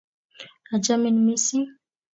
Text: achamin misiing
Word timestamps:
achamin 0.75 1.15
misiing 1.25 1.65